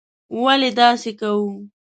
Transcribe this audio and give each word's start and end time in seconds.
ولې 0.43 0.69
داسې 0.79 1.11
کوو. 1.19 1.51